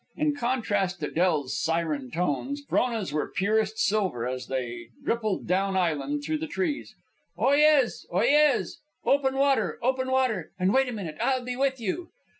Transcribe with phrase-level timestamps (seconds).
[0.15, 6.23] In contrast to Del's siren tones, Frona's were purest silver as they rippled down island
[6.23, 6.95] through the trees.
[7.37, 8.07] "Oyez!
[8.11, 8.79] Oyez!
[9.05, 9.77] Open water!
[9.83, 10.53] Open water!
[10.57, 11.17] And wait a minute.
[11.21, 12.09] I'll be with you."